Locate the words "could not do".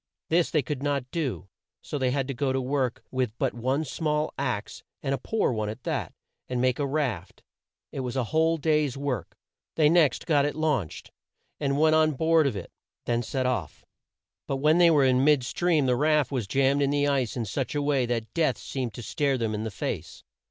0.63-1.47